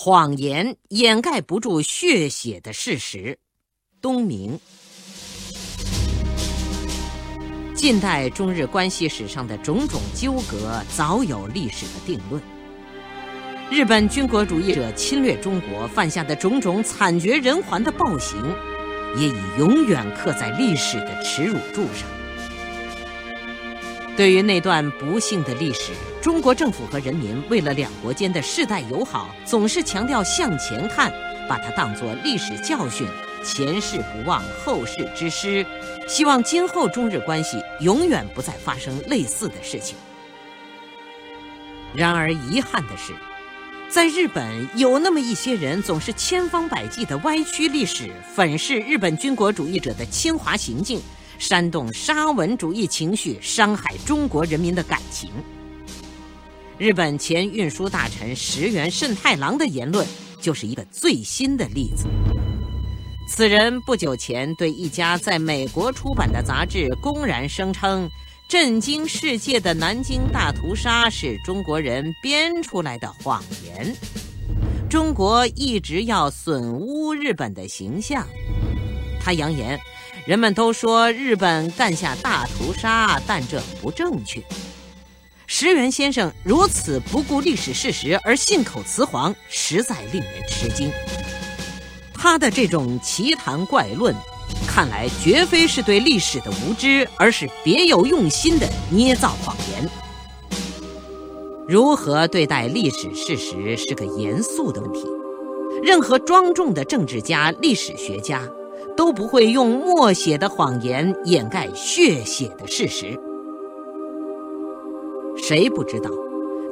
[0.00, 3.36] 谎言掩盖不住血血的事实。
[4.00, 4.60] 东明，
[7.74, 12.40] 近代中日关系史上的种种纠葛早有历史的定论。
[13.72, 18.40] 日本军国主义者侵略中国犯下的种种惨绝人寰的暴行，
[19.16, 22.08] 也已永远刻在历史的耻辱柱上。
[24.18, 31.08] 对于那段不幸的历史，中国政府和人民为了两国间的世代友好，总是强调向前看，
[31.48, 33.06] 把它当作历史教训，
[33.44, 35.64] 前事不忘，后事之师，
[36.08, 39.96] 希望今后中日关系永远不再发生类似的事情。
[41.94, 43.12] 然而遗憾的是，
[43.88, 51.00] 在日本有那么一些人，总是千方百计地歪曲历史，粉饰日本军国主义者的侵华行径。
[51.38, 55.30] 煽动沙文主义情绪，伤害中国人民的感情。
[56.76, 60.06] 日本前运输大臣石原慎太郎的言论
[60.40, 62.06] 就是一个最新的例子。
[63.28, 68.10] 此人不久前对一家在美国出版的杂志公然声称，
[68.48, 73.94] 震惊世界的南京大屠杀是中国人编出来的谎言，
[74.90, 78.26] 中国一直要损污日本的形象。
[79.20, 79.78] 他扬言。
[80.28, 84.42] 人们都说日本干下大屠杀，但这不正确。
[85.46, 90.92] 石原先生如此不顾历史事实而信口雌黄，实在令人吃惊。
[92.12, 94.14] 他的这种奇谈怪论，
[94.66, 99.88] 看来绝非是对历史的无知，而是别有用心的捏造谎言。
[101.66, 105.06] 如何对待历史事实是个严肃的问题。
[105.82, 108.42] 任何庄重的政治家、历史学家。
[108.98, 113.16] 都不会用默写的谎言掩盖血写的事实。
[115.36, 116.10] 谁不知道，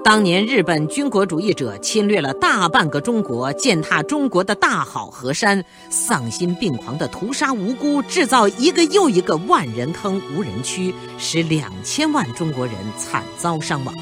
[0.02, 13.94] 当年日本军国主义者侵略了大半个中国，践踏中国的大好河山，丧心病狂的屠杀无辜，制造一个又一个万人坑、无人区，使两千万中国人惨遭伤亡。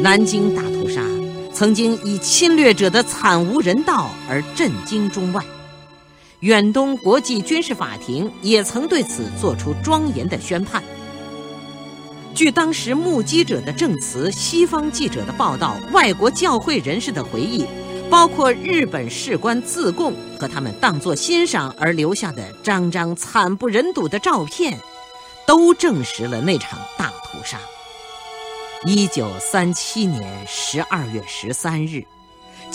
[0.00, 1.02] 南京大屠杀
[1.52, 5.42] 曾经以侵略者的惨无人道而震惊中外。
[6.40, 10.82] 远东国际军事法庭也曾对此作出庄严的宣判。
[12.34, 17.66] 据当时目击者的证词、西方记者的报道、外国教会人士的回忆，
[18.10, 24.78] 包括日本士官自贡和他们当作欣赏而留下的张张惨不忍睹的照片，
[25.46, 27.58] 都证实了那场大屠杀。
[28.84, 32.04] 一九三七年十二月十三日。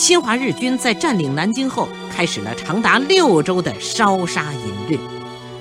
[0.01, 4.97] 侵华日军在占领南京后，开始了长达六周的烧杀淫掠，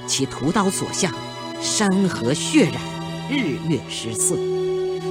[0.06, 1.12] 其屠刀所向，
[1.60, 2.80] 山河血染，
[3.28, 4.38] 日月失色。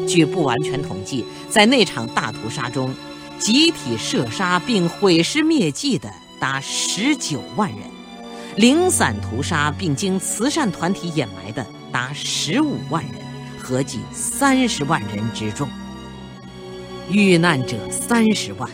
[0.07, 2.91] 据不完全统计，在那场大屠杀中，
[3.37, 7.81] 集体射杀并毁尸灭迹的达十九万人，
[8.55, 13.13] 零散屠杀并经慈善团体掩埋的达十五万人，
[13.59, 15.69] 合计三十万人之众。
[17.11, 18.67] 遇难者三十万。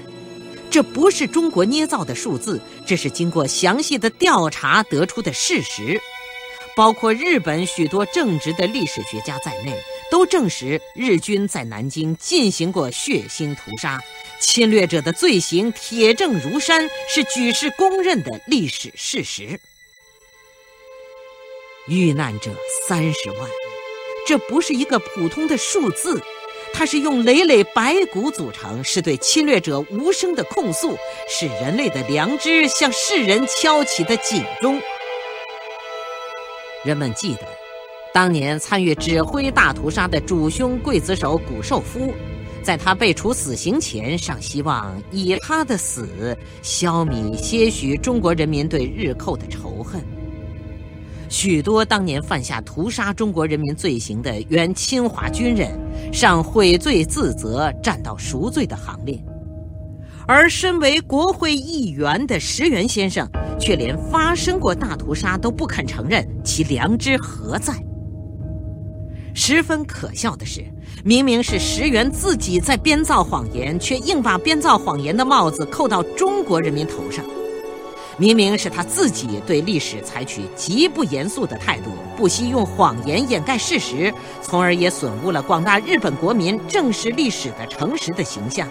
[0.76, 5.98] 这不是中国捏造的数字，这是经过详细的调查得出的事实。
[6.76, 9.74] 包括日本许多正直的历史学家在内，
[10.12, 14.02] 都证实日军在南京进行过血腥屠杀，
[14.42, 19.58] 侵略者的罪行铁证如山，是举世公认的历史事实。
[21.88, 22.54] 遇难者
[22.86, 23.50] 三十万，
[24.28, 26.22] 这不是一个普通的数字。
[26.78, 30.98] 它是用累累白骨组成，是对侵略者无声的控诉，
[31.30, 34.78] 是人类的良知向世人敲起的警钟。
[36.84, 37.48] 人们记得，
[38.14, 42.14] 当年参与指挥大屠杀的主凶刽子手谷寿夫，
[42.62, 50.04] 在他被处死刑前，尚希望以他的死消弭些许中国人民对日寇的仇恨。
[51.30, 55.72] 许多当年犯下屠杀中国人民罪行的原侵华军人，
[56.16, 59.18] 上悔罪自责，站到赎罪的行列；
[60.26, 63.30] 而身为国会议员的石原先生，
[63.60, 67.74] 却连发生过大屠杀都不肯承认，其良知何在？
[69.34, 70.64] 十分可笑的是，
[71.04, 77.26] 明明是石原自己在编造谎言，却硬把编造谎言的帽子扣到中国人民头上。
[78.18, 88.66] 明明是他自己对历史采取极不严肃的态度，不惜用谎言掩盖事实，从而也损污了广大日本国民正视历史的诚实的形象，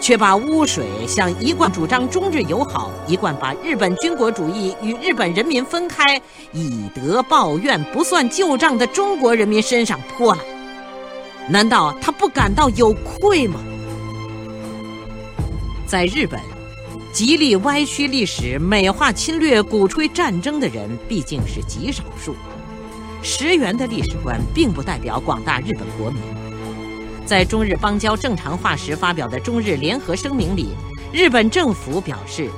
[0.00, 6.20] 却把污水向一贯主张中日友好、一贯把日本军国主义与日本人民分开、
[6.52, 10.40] 以德报怨、不算旧账的中国人民身上泼来。
[11.48, 13.60] 难道他不感到有愧吗？
[15.86, 16.40] 在日本，
[17.12, 22.34] 极力歪曲历史、美化侵略、鼓吹战争的人毕竟是极少数。
[23.22, 26.22] 石原的历史观并不代表广大日本国民。
[27.26, 30.70] 在中日邦交正常化时发表的中日联合声明里，
[31.12, 32.50] 日本政府表示，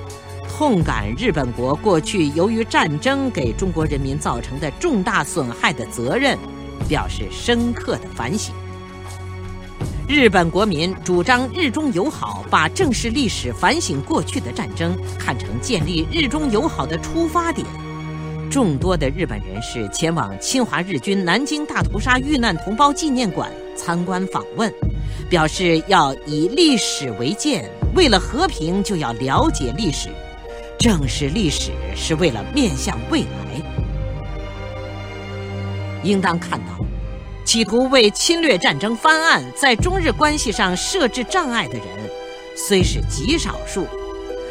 [0.49, 6.39] 痛感日本国过去由于战争给中国人民造成的重大损害的责任，
[6.89, 8.55] 表示深刻的反省。
[10.07, 17.67] 日本国民主张日中友好，把正视历史、反省过去的战争看成建立日中友好的出发点。
[18.51, 24.71] 众多的日本人士前往侵华日军南京大屠杀遇难同胞纪念馆参观访问，
[25.31, 30.11] 表示要以历史为鉴，为了和平就要了解历史，
[30.79, 33.27] 正视历史是为了面向未来。
[36.03, 36.85] 应当看到。
[37.45, 41.87] 企图为侵略战争翻案，在中日关系上设置障碍的人，
[42.57, 43.87] 虽是极少数，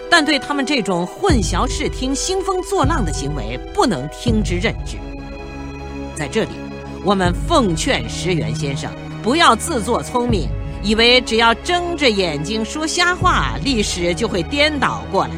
[0.10, 4.98] 但对他们这种混淆视听、兴风作浪的行为，不能听之任之。
[6.16, 6.52] 在这里，
[7.04, 8.92] 我们奉劝石原先生，
[9.24, 10.48] 不要自作聪明，
[10.84, 15.32] 以为只要睁着眼睛说瞎话，历史就会颠倒过来。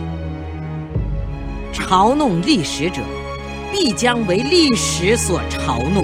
[1.74, 3.01] 嘲弄历史者，
[3.72, 6.04] 必将为历史所嘲弄。